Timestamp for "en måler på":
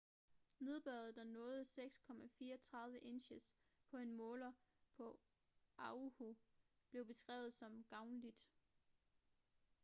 3.97-5.19